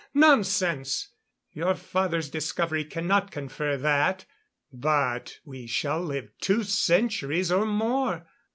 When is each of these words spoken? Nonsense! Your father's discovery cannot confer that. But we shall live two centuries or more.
Nonsense! 0.15 1.09
Your 1.51 1.75
father's 1.75 2.31
discovery 2.31 2.83
cannot 2.85 3.29
confer 3.29 3.77
that. 3.77 4.25
But 4.73 5.37
we 5.45 5.67
shall 5.67 6.01
live 6.01 6.31
two 6.39 6.63
centuries 6.63 7.51
or 7.51 7.67
more. 7.67 8.25